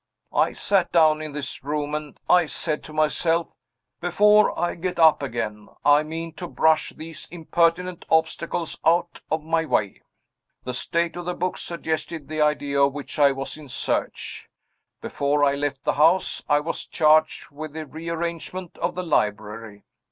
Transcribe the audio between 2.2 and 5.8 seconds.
I said to myself, 'Before I get up again,